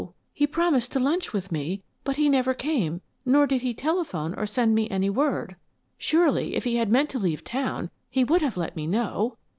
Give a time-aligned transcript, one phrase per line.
[0.33, 4.47] He promised to lunch with me, but he never came nor did he telephone or
[4.47, 5.55] send me any word.
[5.95, 9.37] Surely, if he had meant to leave town he would have let me know!"